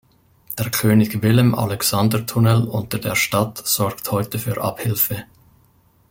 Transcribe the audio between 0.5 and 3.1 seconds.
Der König-Willem-Alexander-Tunnel unter